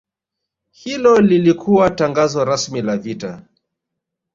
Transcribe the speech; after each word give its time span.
Hilo 0.71 1.21
lilikuwa 1.21 1.89
tangazo 1.89 2.45
rasmi 2.45 2.81
la 2.81 2.97
vita 2.97 3.41